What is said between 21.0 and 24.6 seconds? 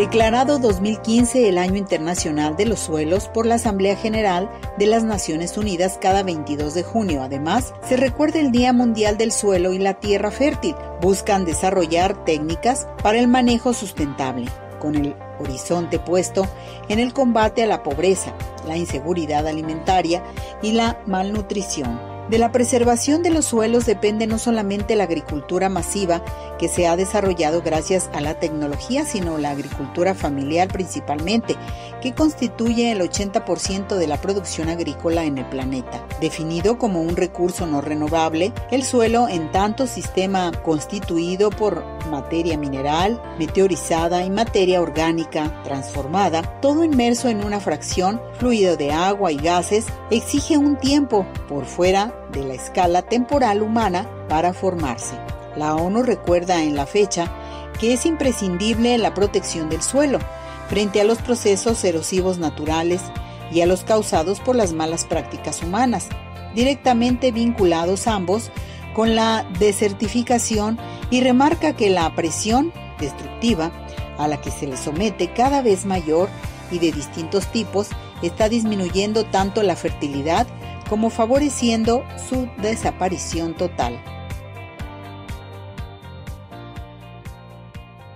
malnutrición. De la preservación de los suelos depende no